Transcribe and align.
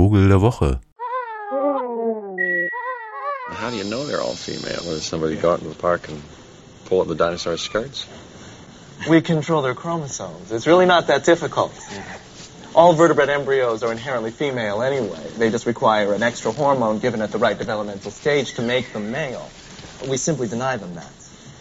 Vogel 0.00 0.28
der 0.28 0.38
Woche. 0.38 0.80
How 3.50 3.68
do 3.68 3.76
you 3.76 3.84
know 3.84 4.06
they're 4.06 4.22
all 4.22 4.34
female? 4.34 4.82
Does 4.82 5.04
somebody 5.04 5.36
go 5.36 5.52
out 5.52 5.60
in 5.60 5.68
the 5.68 5.74
park 5.74 6.08
and 6.08 6.22
pull 6.86 7.02
up 7.02 7.08
the 7.08 7.14
dinosaur's 7.14 7.60
skirts? 7.60 8.06
We 9.10 9.20
control 9.20 9.60
their 9.60 9.74
chromosomes. 9.74 10.52
It's 10.52 10.66
really 10.66 10.86
not 10.86 11.08
that 11.08 11.24
difficult. 11.24 11.72
All 12.74 12.94
vertebrate 12.94 13.28
embryos 13.28 13.82
are 13.82 13.92
inherently 13.92 14.30
female 14.30 14.80
anyway. 14.80 15.22
They 15.36 15.50
just 15.50 15.66
require 15.66 16.14
an 16.14 16.22
extra 16.22 16.52
hormone 16.52 16.98
given 16.98 17.20
at 17.20 17.30
the 17.30 17.38
right 17.38 17.58
developmental 17.58 18.10
stage 18.10 18.54
to 18.54 18.62
make 18.62 18.94
them 18.94 19.10
male. 19.10 19.50
We 20.08 20.16
simply 20.16 20.48
deny 20.48 20.78
them 20.78 20.94
that. 20.94 21.12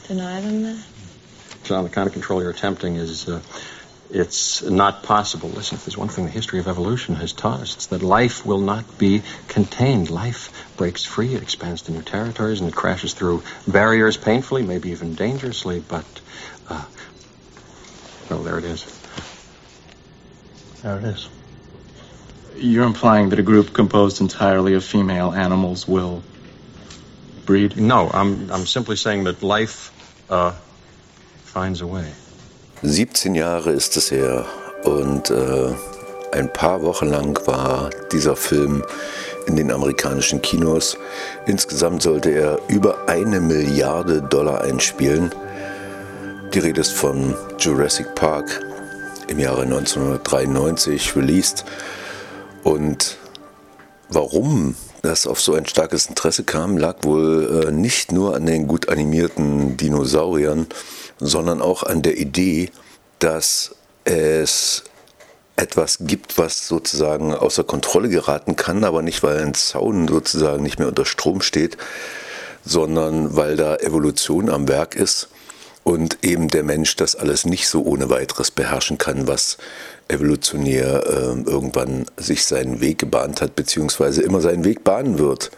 Deny 0.08 0.40
them 0.40 0.64
that? 0.64 0.82
John, 1.66 1.84
the 1.84 1.90
kind 1.90 2.08
of 2.08 2.14
control 2.14 2.42
you're 2.42 2.52
attempting 2.52 2.96
is 2.96 3.28
uh, 3.28 3.42
it's 4.10 4.64
not 4.64 5.04
possible. 5.04 5.50
Listen, 5.50 5.76
if 5.76 5.86
there's 5.86 5.98
one 5.98 6.07
thing 6.07 6.26
the 6.26 6.32
history 6.32 6.59
of 6.59 6.68
evolution 6.68 7.16
has 7.16 7.32
taught 7.32 7.62
us, 7.62 7.76
it's 7.76 7.88
that 7.88 8.02
life 8.02 8.46
will 8.46 8.59
not 8.59 8.98
be 8.98 9.21
contained. 9.48 10.09
Life 10.09 10.73
breaks 10.77 11.05
free, 11.05 11.35
it 11.35 11.44
expands 11.44 11.84
to 11.84 11.91
new 11.91 12.02
territories, 12.02 12.59
and 12.59 12.70
it 12.70 12.76
crashes 12.76 13.13
through 13.13 13.44
barriers 13.68 14.18
painfully, 14.18 14.63
maybe 14.63 14.90
even 14.90 15.13
dangerously, 15.13 15.80
but, 15.80 16.05
uh, 16.70 16.85
well, 18.30 18.41
there 18.41 18.58
it 18.58 18.66
is. 18.66 18.85
There 20.82 20.98
it 20.98 21.04
is. 21.04 21.30
You're 22.55 22.85
implying 22.85 23.30
that 23.30 23.40
a 23.40 23.44
group 23.44 23.73
composed 23.73 24.21
entirely 24.21 24.73
of 24.73 24.84
female 24.84 25.32
animals 25.32 25.88
will 25.88 26.23
breed? 27.46 27.77
No, 27.77 28.10
I'm, 28.13 28.52
I'm 28.52 28.66
simply 28.66 28.96
saying 28.96 29.23
that 29.23 29.41
life 29.41 29.91
uh, 30.30 30.52
finds 31.46 31.82
a 31.82 31.88
way. 31.88 32.12
17 32.82 33.36
Jahre 33.36 33.72
ist 33.72 33.98
es 33.98 34.10
her 34.10 34.46
und 34.84 35.30
äh, 35.32 35.70
ein 36.32 36.52
paar 36.54 36.82
Wochen 36.82 37.08
lang 37.08 37.38
war 37.46 37.90
dieser 38.14 38.38
Film 38.38 38.86
in 39.48 39.58
den 39.58 39.70
amerikanischen 39.70 40.42
Kinos. 40.42 40.98
Insgesamt 41.46 42.04
sollte 42.04 42.30
er 42.30 42.60
über 42.70 43.10
eine 43.10 43.41
Milliarde 43.41 44.21
Dollar 44.21 44.62
einspielen. 44.62 45.36
Die 46.54 46.60
Rede 46.60 46.80
ist 46.80 46.94
von 46.94 47.36
Jurassic 47.58 48.16
Park 48.16 48.62
im 49.27 49.40
Jahre 49.40 49.64
1993 49.64 51.18
released. 51.18 51.66
Und 52.64 53.18
warum 54.08 54.76
das 55.02 55.27
auf 55.27 55.41
so 55.41 55.54
ein 55.54 55.66
starkes 55.66 56.05
Interesse 56.05 56.43
kam, 56.43 56.77
lag 56.77 56.98
wohl 57.04 57.66
äh, 57.68 57.71
nicht 57.71 58.12
nur 58.12 58.36
an 58.36 58.46
den 58.46 58.68
gut 58.68 58.90
animierten 58.90 59.76
Dinosauriern, 59.76 60.68
sondern 61.20 61.62
auch 61.62 61.84
an 61.84 62.01
der 62.01 62.17
Idee, 62.17 62.71
dass 63.20 63.75
es 64.06 64.84
etwas 65.56 65.97
gibt, 66.01 66.38
was 66.38 66.67
sozusagen 66.67 67.34
außer 67.34 67.63
Kontrolle 67.63 68.09
geraten 68.09 68.56
kann, 68.56 68.84
aber 68.84 69.01
nicht, 69.01 69.23
weil 69.23 69.40
ein 69.40 69.53
Zaun 69.53 70.07
sozusagen 70.07 70.63
nicht 70.63 70.79
mehr 70.79 70.88
unter 70.88 71.06
Strom 71.06 71.41
steht, 71.41 71.78
sondern 72.66 73.35
weil 73.35 73.57
da 73.57 73.75
Evolution 73.75 74.50
am 74.50 74.67
Werk 74.67 74.95
ist 74.95 75.28
und 75.84 76.19
eben 76.23 76.47
der 76.50 76.63
Mensch 76.63 76.95
das 76.95 77.16
alles 77.16 77.45
nicht 77.45 77.67
so 77.67 77.84
ohne 77.84 78.09
weiteres 78.09 78.51
beherrschen 78.51 78.97
kann, 78.97 79.28
was 79.28 79.57
evolutionär 80.07 81.03
äh, 81.06 81.50
irgendwann 81.50 82.06
sich 82.17 82.45
seinen 82.45 82.81
Weg 82.81 83.00
gebahnt 83.00 83.41
hat, 83.41 83.56
beziehungsweise 83.56 84.22
immer 84.22 84.41
seinen 84.41 84.66
Weg 84.66 84.84
bahnen 84.84 85.19
wird, 85.19 85.51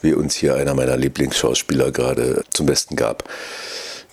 wie 0.00 0.14
uns 0.14 0.34
hier 0.34 0.56
einer 0.56 0.74
meiner 0.74 0.96
Lieblingsschauspieler 0.96 1.92
gerade 1.92 2.44
zum 2.50 2.66
Besten 2.66 2.96
gab. 2.96 3.24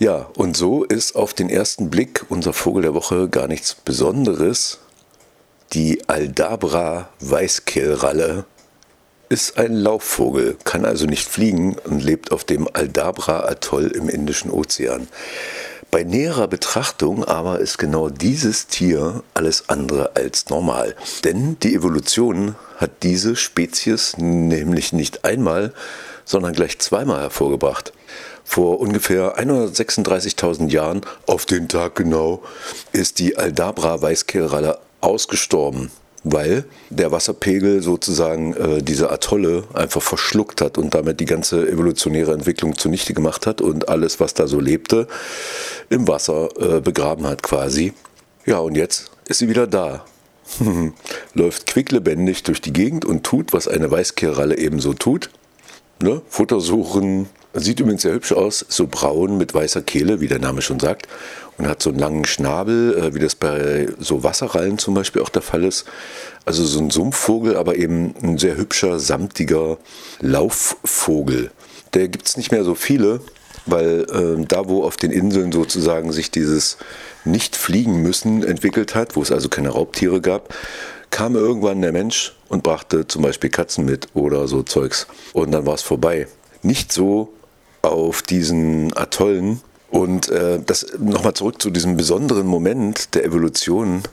Ja, 0.02 0.28
und 0.38 0.56
so 0.56 0.86
ist 0.86 1.18
auf 1.18 1.34
den 1.34 1.50
ersten 1.50 1.90
Blick 1.90 2.26
unser 2.30 2.54
Vogel 2.54 2.84
der 2.84 2.94
Woche 2.94 3.28
gar 3.28 3.50
nichts 3.50 3.76
Besonderes. 3.76 4.80
Die 5.74 6.08
Aldabra 6.08 7.10
Weißkehlralle 7.20 8.46
ist 9.28 9.58
ein 9.58 9.74
Laufvogel, 9.74 10.56
kann 10.64 10.86
also 10.86 11.06
nicht 11.06 11.28
fliegen 11.28 11.76
und 11.84 12.02
lebt 12.02 12.32
auf 12.32 12.46
dem 12.46 12.70
Aldabra-Atoll 12.72 13.88
im 13.88 14.08
Indischen 14.08 14.52
Ozean. 14.52 15.10
Bei 15.92 16.06
näherer 16.06 16.48
Betrachtung 16.48 17.26
aber 17.26 17.60
ist 17.60 17.78
genau 17.78 18.08
dieses 18.10 18.68
Tier 18.68 19.22
alles 19.34 19.68
andere 19.68 20.16
als 20.16 20.48
normal. 20.48 20.96
Denn 21.26 21.58
die 21.60 21.76
Evolution 21.76 22.56
hat 22.78 23.04
diese 23.04 23.36
Spezies 23.36 24.16
nämlich 24.18 24.94
nicht 24.94 25.26
einmal, 25.26 25.74
sondern 26.24 26.54
gleich 26.54 26.80
zweimal 26.80 27.20
hervorgebracht. 27.20 27.92
Vor 28.50 28.80
ungefähr 28.80 29.38
136.000 29.38 30.72
Jahren, 30.72 31.02
auf 31.28 31.46
den 31.46 31.68
Tag 31.68 31.94
genau, 31.94 32.42
ist 32.94 33.20
die 33.20 33.38
Aldabra-Weißkehlralle 33.38 34.80
ausgestorben, 35.02 35.92
weil 36.24 36.66
der 36.90 37.12
Wasserpegel 37.12 37.84
sozusagen 37.84 38.56
äh, 38.56 38.82
diese 38.82 39.12
Atolle 39.12 39.66
einfach 39.76 40.02
verschluckt 40.02 40.62
hat 40.62 40.80
und 40.80 40.96
damit 40.96 41.20
die 41.20 41.28
ganze 41.28 41.70
evolutionäre 41.70 42.34
Entwicklung 42.34 42.76
zunichte 42.76 43.14
gemacht 43.14 43.46
hat 43.46 43.62
und 43.62 43.88
alles, 43.88 44.20
was 44.20 44.34
da 44.34 44.48
so 44.48 44.60
lebte, 44.60 45.08
im 45.92 46.08
Wasser 46.08 46.50
äh, 46.60 46.82
begraben 46.82 47.28
hat 47.28 47.44
quasi. 47.44 47.94
Ja, 48.48 48.58
und 48.58 48.76
jetzt 48.76 49.12
ist 49.28 49.38
sie 49.38 49.50
wieder 49.50 49.68
da. 49.68 50.06
Läuft 51.36 51.68
quicklebendig 51.68 52.42
durch 52.42 52.62
die 52.62 52.74
Gegend 52.74 53.06
und 53.06 53.24
tut, 53.24 53.54
was 53.54 53.68
eine 53.68 53.92
Weißkehlralle 53.92 54.58
ebenso 54.58 54.96
tut. 54.96 55.30
Ne? 56.02 56.24
Futter 56.30 56.62
suchen, 56.62 57.30
Sieht 57.60 57.80
übrigens 57.80 58.02
sehr 58.04 58.14
hübsch 58.14 58.32
aus, 58.32 58.66
so 58.68 58.88
braun 58.88 59.38
mit 59.38 59.54
weißer 59.54 59.82
Kehle, 59.82 60.22
wie 60.22 60.28
der 60.28 60.40
Name 60.40 60.62
schon 60.62 60.80
sagt. 60.80 61.08
Und 61.58 61.68
hat 61.68 61.84
so 61.84 61.90
einen 61.90 62.00
langen 62.00 62.26
Schnabel, 62.26 62.98
äh, 62.98 63.14
wie 63.14 63.20
das 63.20 63.36
bei 63.36 63.88
so 64.00 64.24
Wasserrallen 64.24 64.78
zum 64.78 64.94
Beispiel 64.94 65.22
auch 65.22 65.30
der 65.30 65.42
Fall 65.42 65.66
ist. 65.66 65.86
Also 66.46 66.64
so 66.64 66.80
ein 66.80 66.90
Sumpfvogel, 66.90 67.58
aber 67.58 67.76
eben 67.76 68.16
ein 68.24 68.38
sehr 68.38 68.56
hübscher, 68.56 69.00
samtiger 69.00 69.78
Laufvogel. 70.22 71.52
Der 71.94 72.08
gibt 72.08 72.28
es 72.28 72.38
nicht 72.38 72.52
mehr 72.52 72.64
so 72.64 72.76
viele, 72.76 73.20
weil 73.66 74.06
äh, 74.10 74.46
da, 74.46 74.70
wo 74.70 74.84
auf 74.84 74.96
den 74.96 75.12
Inseln 75.12 75.52
sozusagen 75.52 76.12
sich 76.12 76.32
dieses 76.32 76.78
Nicht-Fliegen 77.26 78.02
müssen 78.02 78.44
entwickelt 78.44 78.96
hat, 78.96 79.16
wo 79.16 79.22
es 79.22 79.32
also 79.32 79.50
keine 79.50 79.70
Raubtiere 79.70 80.22
gab, 80.22 80.54
kam 81.12 81.36
irgendwann 81.36 81.82
der 81.82 81.92
Mensch 81.92 82.36
und 82.48 82.64
brachte 82.64 83.08
zum 83.08 83.22
Beispiel 83.22 83.50
Katzen 83.50 83.86
mit 83.86 84.08
oder 84.14 84.48
so 84.48 84.64
Zeugs. 84.64 85.08
Und 85.34 85.52
dann 85.52 85.66
war 85.66 85.74
es 85.74 85.82
vorbei. 85.82 86.28
Nicht 86.62 86.94
so 86.94 87.34
auf 87.90 88.22
diesen 88.22 88.96
Atollen. 88.96 89.62
Und 89.90 90.30
äh, 90.30 90.60
das 90.64 90.86
nochmal 91.00 91.34
zurück 91.34 91.62
zu 91.62 91.72
diesem 91.72 91.98
besonderen 91.98 92.46
Moment 92.46 93.16
der 93.16 93.26
Evolution. 93.26 94.04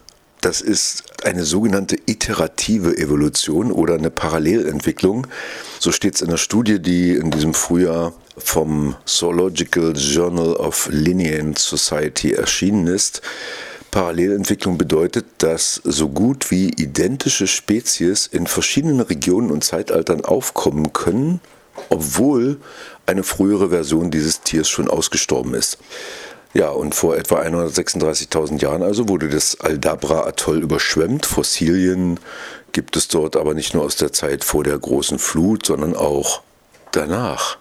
Das 0.41 0.61
ist 0.61 1.05
eine 1.25 1.45
sogenannte 1.45 1.97
iterative 2.07 2.97
Evolution 2.97 3.73
oder 3.73 3.95
eine 3.95 4.11
Parallelentwicklung. 4.11 5.27
So 5.79 5.93
steht 5.93 6.15
es 6.15 6.23
in 6.23 6.31
der 6.31 6.37
Studie, 6.37 6.81
die 6.81 7.13
in 7.13 7.31
diesem 7.31 7.53
Frühjahr 7.53 8.15
vom 8.39 8.97
Zoological 9.05 9.95
Journal 9.97 10.55
of 10.55 10.89
Linnean 10.91 11.55
Society 11.57 12.33
erschienen 12.33 12.87
ist. 12.87 13.23
Parallelentwicklung 13.91 14.77
bedeutet, 14.77 15.25
dass 15.39 15.81
so 15.85 16.11
gut 16.11 16.51
wie 16.51 16.69
identische 16.69 17.47
Spezies 17.47 18.27
in 18.27 18.47
verschiedenen 18.47 19.01
Regionen 19.01 19.51
und 19.51 19.65
Zeitaltern 19.65 20.23
aufkommen 20.25 20.93
können, 20.93 21.41
obwohl 21.89 22.59
eine 23.07 23.23
frühere 23.23 23.71
Version 23.71 24.11
dieses 24.11 24.41
Tiers 24.41 24.69
schon 24.69 24.89
ausgestorben 24.89 25.55
ist. 25.55 25.79
Ja, 26.55 26.71
und 26.71 26.95
vor 26.95 27.17
etwa 27.17 27.43
136.000 27.43 28.63
Jahren 28.63 28.83
also 28.83 29.09
wurde 29.09 29.29
das 29.29 29.61
Aldabra-Atoll 29.61 30.63
überschwemmt. 30.63 31.27
Fossilien 31.27 32.19
gibt 32.73 32.97
es 32.97 33.09
dort 33.09 33.37
aber 33.37 33.53
nicht 33.53 33.75
nur 33.75 33.85
aus 33.85 33.97
der 33.97 34.13
Zeit 34.13 34.43
vor 34.43 34.65
der 34.65 34.79
großen 34.79 35.19
Flut, 35.19 35.67
sondern 35.67 35.95
auch 35.95 36.43
danach. 36.93 37.59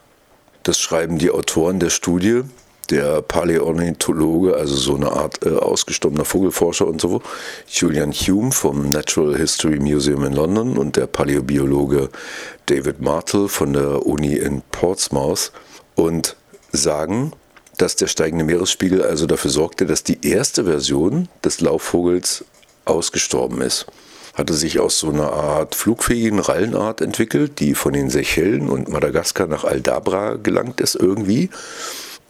Das 0.63 0.80
schreiben 0.80 1.18
die 1.18 1.30
Autoren 1.30 1.80
der 1.80 1.90
Studie, 1.90 2.44
der 2.91 3.22
Paläontologe, 3.22 4.56
also 4.56 4.75
so 4.75 4.96
eine 4.96 5.12
Art 5.12 5.46
äh, 5.46 5.50
ausgestorbener 5.50 6.25
Vogelforscher 6.25 6.88
und 6.88 7.01
so, 7.01 7.22
Julian 7.68 8.12
Hume 8.12 8.51
vom 8.51 8.90
Natural 8.90 9.35
History 9.38 9.79
Museum 9.79 10.23
in 10.23 10.34
London 10.34 10.78
und 10.78 10.95
der 10.95 11.07
Paläobiologe 11.07 12.10
David 12.65 13.01
Martel 13.01 13.48
von 13.48 13.74
der 13.74 14.06
Uni 14.06 14.36
in 14.36 14.62
Portsmouth 14.71 15.51
und 15.95 16.36
sagen, 16.71 17.31
dass 17.77 17.95
der 17.95 18.07
steigende 18.07 18.45
Meeresspiegel 18.45 19.04
also 19.04 19.25
dafür 19.25 19.51
sorgte, 19.51 19.86
dass 19.86 20.04
die 20.04 20.25
erste 20.25 20.65
Version 20.65 21.27
des 21.44 21.62
Laufvogels 21.62 22.45
ausgestorben 22.86 23.62
ist. 23.62 23.86
Hatte 24.33 24.54
sich 24.54 24.80
aus 24.80 25.00
so 25.00 25.10
einer 25.10 25.31
Art 25.31 25.75
flugfähigen 25.75 26.39
Rallenart 26.39 27.01
entwickelt, 27.01 27.60
die 27.60 27.74
von 27.74 27.94
den 27.94 28.10
Seychellen 28.10 28.69
und 28.69 28.89
Madagaskar 28.89 29.48
nach 29.48 29.63
Aldabra 29.63 30.36
gelangt 30.36 30.81
ist 30.81 30.95
irgendwie 30.95 31.50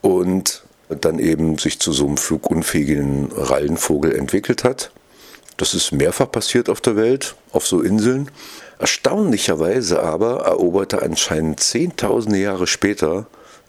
und 0.05 0.61
dann 0.87 1.17
eben 1.17 1.57
sich 1.57 1.79
zu 1.79 1.91
so 1.91 2.05
einem 2.05 2.17
flugunfähigen 2.17 3.31
Rallenvogel 3.35 4.15
entwickelt 4.15 4.63
hat. 4.63 4.91
Das 5.57 5.73
ist 5.73 5.91
mehrfach 5.91 6.29
passiert 6.29 6.69
auf 6.69 6.79
der 6.79 6.95
Welt, 6.95 7.35
auf 7.51 7.65
so 7.65 7.81
Inseln. 7.81 8.29
Erstaunlicherweise 8.77 10.03
aber 10.03 10.41
eroberte 10.41 11.01
anscheinend 11.01 11.59
zehntausende 11.59 12.37
Jahre 12.37 12.67
später 12.67 13.25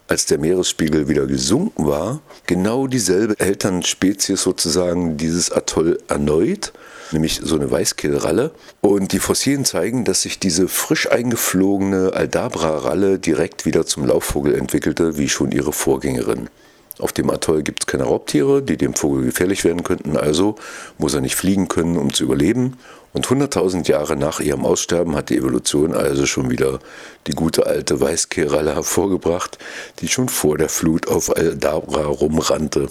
als 0.07 0.25
der 0.25 0.37
Meeresspiegel 0.37 1.07
wieder 1.07 1.25
gesunken 1.25 1.85
war, 1.85 2.21
genau 2.45 2.87
dieselbe 2.87 3.39
Elternspezies 3.39 4.41
sozusagen 4.41 5.17
dieses 5.17 5.51
Atoll 5.51 5.99
erneut, 6.07 6.73
nämlich 7.11 7.41
so 7.43 7.55
eine 7.55 7.69
Weißkehlralle. 7.69 8.51
Und 8.81 9.11
die 9.11 9.19
Fossilien 9.19 9.65
zeigen, 9.65 10.05
dass 10.05 10.21
sich 10.21 10.39
diese 10.39 10.67
frisch 10.67 11.11
eingeflogene 11.11 12.13
Aldabra-Ralle 12.13 13.19
direkt 13.19 13.65
wieder 13.65 13.85
zum 13.85 14.05
Laufvogel 14.05 14.55
entwickelte, 14.55 15.17
wie 15.17 15.29
schon 15.29 15.51
ihre 15.51 15.73
Vorgängerin. 15.73 16.49
Auf 16.99 17.11
dem 17.11 17.29
Atoll 17.29 17.61
gibt 17.61 17.83
es 17.83 17.87
keine 17.87 18.05
Raubtiere, 18.05 18.63
die 18.63 18.77
dem 18.77 18.95
Vogel 18.95 19.25
gefährlich 19.25 19.63
werden 19.63 19.83
könnten, 19.83 20.17
also 20.17 20.55
muss 20.97 21.13
er 21.13 21.21
nicht 21.21 21.35
fliegen 21.35 21.67
können, 21.67 21.97
um 21.97 22.11
zu 22.11 22.23
überleben. 22.23 22.77
Und 23.13 23.27
100.000 23.27 23.87
Jahre 23.87 24.15
nach 24.15 24.39
ihrem 24.39 24.65
Aussterben 24.65 25.15
hat 25.15 25.29
die 25.29 25.37
Evolution 25.37 25.93
also 25.93 26.25
schon 26.25 26.49
wieder 26.49 26.79
die 27.27 27.31
gute 27.31 27.65
alte 27.65 27.99
Weißkehlralle 27.99 28.75
hervorgebracht, 28.75 29.57
die 29.99 30.07
schon 30.07 30.29
vor 30.29 30.57
der 30.57 30.69
Flut 30.69 31.07
auf 31.07 31.35
Aldabra 31.35 32.05
rumrannte. 32.05 32.89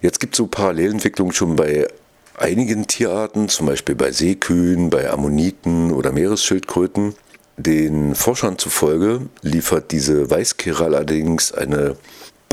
Jetzt 0.00 0.20
gibt 0.20 0.34
es 0.34 0.38
so 0.38 0.46
Parallelentwicklungen 0.46 1.32
schon 1.32 1.56
bei 1.56 1.88
einigen 2.36 2.86
Tierarten, 2.86 3.48
zum 3.48 3.66
Beispiel 3.66 3.94
bei 3.94 4.12
Seekühen, 4.12 4.90
bei 4.90 5.10
Ammoniten 5.10 5.92
oder 5.92 6.12
Meeresschildkröten. 6.12 7.14
Den 7.56 8.14
Forschern 8.14 8.58
zufolge 8.58 9.22
liefert 9.42 9.90
diese 9.90 10.30
Weißkehlralle 10.30 10.98
allerdings 10.98 11.52
eine 11.52 11.96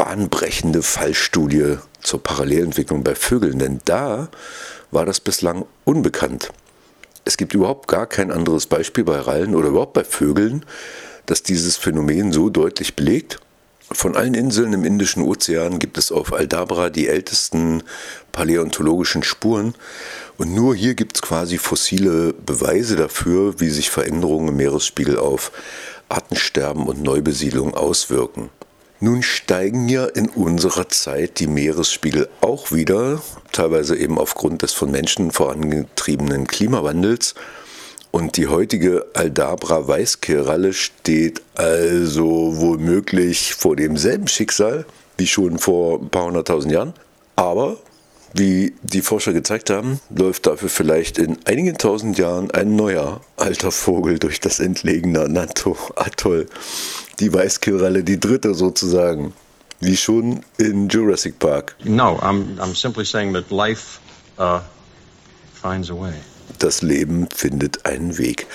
bahnbrechende 0.06 0.84
Fallstudie 0.84 1.78
zur 2.00 2.22
Parallelentwicklung 2.22 3.04
bei 3.04 3.16
Vögeln, 3.16 3.58
denn 3.58 3.80
da 3.86 4.30
war 4.92 5.04
das 5.04 5.20
bislang 5.20 5.66
unbekannt. 5.84 6.52
Es 7.26 7.38
gibt 7.38 7.56
überhaupt 7.56 7.88
gar 7.88 8.06
kein 8.06 8.32
anderes 8.32 8.68
Beispiel 8.68 9.04
bei 9.04 9.18
Rallen 9.18 9.56
oder 9.56 9.70
überhaupt 9.70 9.94
bei 9.94 10.04
Vögeln, 10.04 10.64
das 11.26 11.42
dieses 11.42 11.78
Phänomen 11.78 12.32
so 12.32 12.52
deutlich 12.52 12.96
belegt. 12.96 13.40
Von 13.92 14.16
allen 14.16 14.36
Inseln 14.36 14.74
im 14.74 14.86
Indischen 14.86 15.24
Ozean 15.24 15.80
gibt 15.80 15.98
es 15.98 16.12
auf 16.12 16.34
Aldabra 16.34 16.92
die 16.92 17.08
ältesten 17.08 17.82
paläontologischen 18.32 19.24
Spuren 19.24 19.74
und 20.38 20.54
nur 20.54 20.76
hier 20.76 20.94
gibt 20.94 21.16
es 21.16 21.24
quasi 21.24 21.58
fossile 21.58 22.32
Beweise 22.34 22.96
dafür, 22.96 23.60
wie 23.60 23.72
sich 23.72 23.90
Veränderungen 23.90 24.50
im 24.50 24.58
Meeresspiegel 24.58 25.18
auf 25.18 25.52
Artensterben 26.10 26.86
und 26.86 27.02
Neubesiedlung 27.02 27.74
auswirken. 27.74 28.52
Nun 29.02 29.24
steigen 29.24 29.90
ja 29.90 30.06
in 30.06 30.30
unserer 30.30 30.88
Zeit 30.88 31.40
die 31.40 31.48
Meeresspiegel 31.48 32.30
auch 32.40 32.72
wieder, 32.72 33.22
teilweise 33.52 33.98
eben 33.98 34.18
aufgrund 34.18 34.62
des 34.62 34.72
von 34.72 34.90
Menschen 34.90 35.32
vorangetriebenen 35.32 36.48
Klimawandels. 36.48 37.36
Und 38.12 38.38
die 38.38 38.48
heutige 38.48 39.06
Aldabra 39.14 39.86
Weißkeralle 39.90 40.72
steht 40.72 41.42
also 41.56 42.54
womöglich 42.56 43.54
vor 43.54 43.76
demselben 43.76 44.30
Schicksal 44.30 44.86
wie 45.18 45.28
schon 45.28 45.58
vor 45.58 46.00
ein 46.00 46.10
paar 46.10 46.28
hunderttausend 46.28 46.72
Jahren. 46.72 46.94
Aber 47.36 47.78
wie 48.38 48.74
die 48.84 49.02
Forscher 49.02 49.32
gezeigt 49.32 49.70
haben, 49.70 50.00
läuft 50.10 50.46
dafür 50.46 50.68
vielleicht 50.68 51.18
in 51.18 51.38
einigen 51.46 51.78
tausend 51.78 52.18
Jahren 52.18 52.52
ein 52.52 52.76
neuer 52.76 53.22
alter 53.38 53.72
Vogel 53.72 54.20
durch 54.20 54.42
das 54.42 54.60
entlegene 54.60 55.30
Nanto-Atoll. 55.30 56.48
Die 57.20 57.34
Weißkiralle, 57.34 58.04
die 58.04 58.20
dritte 58.20 58.54
sozusagen. 58.54 59.34
Wie 59.80 59.98
schon 59.98 60.42
in 60.58 60.88
Jurassic 60.88 61.38
Park. 61.40 61.76
No, 61.84 62.18
I'm, 62.22 62.58
I'm 62.60 62.74
simply 62.74 63.06
saying 63.06 63.34
that 63.34 63.52
life 63.52 64.00
uh, 64.40 64.60
finds 65.54 65.90
a 65.90 65.94
way. 65.94 66.14
Das 66.60 66.82
Leben 66.82 67.28
findet 67.34 67.86
einen 67.86 68.18
Weg. 68.18 68.48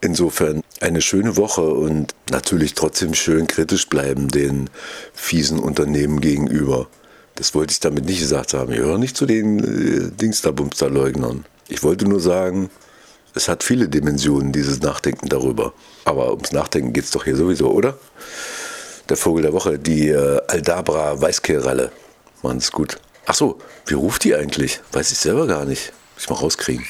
Insofern 0.00 0.62
eine 0.80 1.00
schöne 1.00 1.36
Woche 1.36 1.62
und 1.62 2.14
natürlich 2.30 2.74
trotzdem 2.74 3.14
schön 3.14 3.46
kritisch 3.46 3.88
bleiben 3.88 4.28
den 4.28 4.70
fiesen 5.12 5.58
Unternehmen 5.58 6.20
gegenüber. 6.20 6.88
Das 7.34 7.54
wollte 7.54 7.72
ich 7.72 7.80
damit 7.80 8.04
nicht 8.04 8.20
gesagt 8.20 8.54
haben. 8.54 8.72
Ich 8.72 8.78
höre 8.78 8.98
nicht 8.98 9.16
zu 9.16 9.26
den 9.26 9.58
äh, 9.58 10.10
Dingsterbumster-Leugnern. 10.10 11.44
Ich 11.68 11.82
wollte 11.82 12.06
nur 12.06 12.20
sagen, 12.20 12.70
es 13.34 13.48
hat 13.48 13.62
viele 13.62 13.88
Dimensionen, 13.88 14.52
dieses 14.52 14.80
Nachdenken 14.80 15.28
darüber. 15.28 15.72
Aber 16.04 16.30
ums 16.30 16.52
Nachdenken 16.52 16.92
geht 16.92 17.04
es 17.04 17.10
doch 17.10 17.24
hier 17.24 17.36
sowieso, 17.36 17.70
oder? 17.70 17.96
Der 19.08 19.16
Vogel 19.16 19.42
der 19.42 19.52
Woche, 19.52 19.78
die 19.78 20.08
äh, 20.08 20.40
Aldabra 20.48 21.20
Weißkehlralle. 21.20 21.90
Machen 22.42 22.58
es 22.58 22.70
gut. 22.72 22.98
Ach 23.26 23.34
so, 23.34 23.58
wie 23.86 23.94
ruft 23.94 24.24
die 24.24 24.34
eigentlich? 24.34 24.80
Weiß 24.92 25.12
ich 25.12 25.18
selber 25.18 25.46
gar 25.46 25.64
nicht. 25.64 25.92
Muss 26.14 26.24
ich 26.24 26.30
mal 26.30 26.36
rauskriegen. 26.36 26.84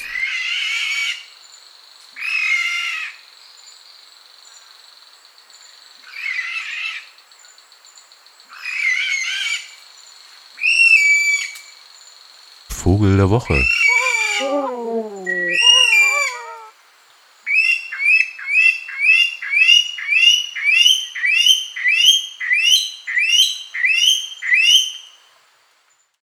Vogel 12.83 13.15
der 13.15 13.29
Woche. 13.29 13.53